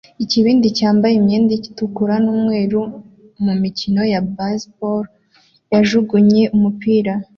Ikibindi 0.23 0.67
cyambaye 0.77 1.13
imyenda 1.17 1.51
itukura 1.55 2.15
n'umweru 2.23 2.81
mumikino 3.45 4.01
ya 4.13 4.21
baseball 4.35 5.03
yajugunye 5.73 6.43
umupira 6.55 7.13